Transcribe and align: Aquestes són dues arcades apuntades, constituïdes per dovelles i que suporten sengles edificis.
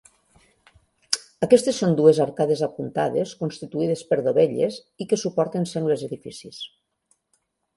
Aquestes 1.47 1.81
són 1.83 1.91
dues 1.99 2.21
arcades 2.25 2.63
apuntades, 2.69 3.33
constituïdes 3.43 4.01
per 4.15 4.19
dovelles 4.29 4.81
i 5.05 5.09
que 5.13 5.23
suporten 5.25 5.69
sengles 5.75 6.07
edificis. 6.09 6.65